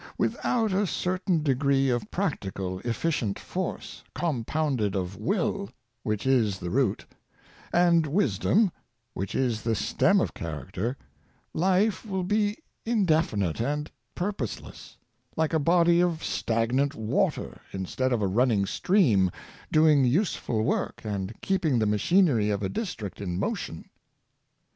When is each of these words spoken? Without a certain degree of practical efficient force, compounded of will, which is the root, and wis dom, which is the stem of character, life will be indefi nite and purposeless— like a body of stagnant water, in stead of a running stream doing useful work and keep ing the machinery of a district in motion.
Without 0.17 0.73
a 0.73 0.87
certain 0.87 1.43
degree 1.43 1.91
of 1.91 2.09
practical 2.09 2.79
efficient 2.79 3.37
force, 3.37 4.03
compounded 4.15 4.95
of 4.95 5.15
will, 5.15 5.69
which 6.01 6.25
is 6.25 6.57
the 6.57 6.71
root, 6.71 7.05
and 7.71 8.07
wis 8.07 8.39
dom, 8.39 8.71
which 9.13 9.35
is 9.35 9.61
the 9.61 9.75
stem 9.75 10.19
of 10.19 10.33
character, 10.33 10.97
life 11.53 12.03
will 12.03 12.23
be 12.23 12.57
indefi 12.83 13.37
nite 13.37 13.59
and 13.61 13.91
purposeless— 14.15 14.97
like 15.37 15.53
a 15.53 15.59
body 15.59 16.01
of 16.01 16.23
stagnant 16.23 16.95
water, 16.95 17.61
in 17.71 17.85
stead 17.85 18.11
of 18.11 18.23
a 18.23 18.27
running 18.27 18.65
stream 18.65 19.29
doing 19.71 20.03
useful 20.03 20.63
work 20.63 21.01
and 21.03 21.31
keep 21.41 21.63
ing 21.63 21.77
the 21.77 21.85
machinery 21.85 22.49
of 22.49 22.63
a 22.63 22.69
district 22.69 23.21
in 23.21 23.37
motion. 23.37 23.87